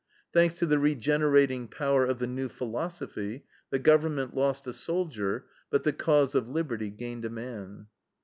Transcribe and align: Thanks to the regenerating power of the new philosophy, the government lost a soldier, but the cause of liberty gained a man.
Thanks 0.33 0.55
to 0.55 0.65
the 0.65 0.79
regenerating 0.79 1.67
power 1.67 2.07
of 2.07 2.17
the 2.17 2.25
new 2.25 2.49
philosophy, 2.49 3.45
the 3.69 3.77
government 3.77 4.33
lost 4.35 4.65
a 4.65 4.73
soldier, 4.73 5.45
but 5.69 5.83
the 5.83 5.93
cause 5.93 6.33
of 6.33 6.49
liberty 6.49 6.89
gained 6.89 7.23
a 7.23 7.29
man. 7.29 7.85